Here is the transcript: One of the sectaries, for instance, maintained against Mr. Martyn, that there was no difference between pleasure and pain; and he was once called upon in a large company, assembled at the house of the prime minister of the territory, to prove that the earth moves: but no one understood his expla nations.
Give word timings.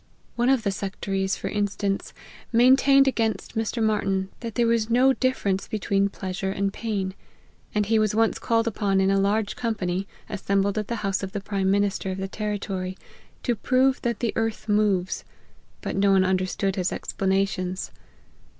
One 0.35 0.49
of 0.49 0.63
the 0.63 0.71
sectaries, 0.71 1.35
for 1.35 1.47
instance, 1.47 2.11
maintained 2.51 3.07
against 3.07 3.55
Mr. 3.55 3.83
Martyn, 3.83 4.29
that 4.39 4.55
there 4.55 4.65
was 4.65 4.89
no 4.89 5.13
difference 5.13 5.67
between 5.67 6.09
pleasure 6.09 6.49
and 6.49 6.73
pain; 6.73 7.13
and 7.75 7.85
he 7.85 7.99
was 7.99 8.15
once 8.15 8.39
called 8.39 8.65
upon 8.65 8.99
in 8.99 9.11
a 9.11 9.19
large 9.19 9.55
company, 9.55 10.07
assembled 10.27 10.79
at 10.79 10.87
the 10.87 10.95
house 11.05 11.21
of 11.21 11.33
the 11.33 11.39
prime 11.39 11.69
minister 11.69 12.09
of 12.09 12.17
the 12.17 12.27
territory, 12.27 12.97
to 13.43 13.53
prove 13.55 14.01
that 14.01 14.21
the 14.21 14.33
earth 14.35 14.67
moves: 14.67 15.23
but 15.81 15.95
no 15.95 16.13
one 16.13 16.25
understood 16.25 16.77
his 16.77 16.89
expla 16.89 17.27
nations. 17.27 17.91